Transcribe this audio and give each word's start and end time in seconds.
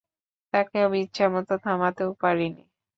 তাকে 0.53 0.77
আমি 0.85 0.97
ইচ্ছেমতো 1.01 1.53
থামাতেও 1.63 2.11
পারিনি। 2.21 2.63